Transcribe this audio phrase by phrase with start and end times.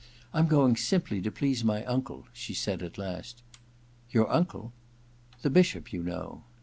[0.33, 3.43] *rm going simply to please my uncle,' she said, at last.
[3.75, 4.73] * Your uncle?'
[5.19, 6.41] * The Bishop, you know.'